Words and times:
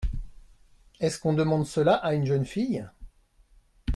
Est-ce 0.99 1.19
qu’on 1.19 1.33
demande 1.33 1.67
cela 1.67 1.93
à 1.93 2.15
une 2.15 2.25
jeune 2.25 2.43
fille? 2.47 2.87